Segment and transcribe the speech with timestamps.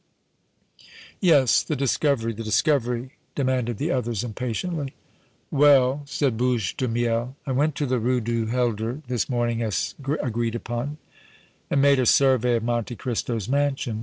[1.19, 4.95] "Yes; the discovery, the discovery!" demanded the others, impatiently.
[5.51, 9.93] "Well," said Bouche de Miel, "I went to the Rue du Helder this morning, as
[10.23, 10.97] agreed upon,
[11.69, 13.99] and made a survey of Monte Cristo's mansion.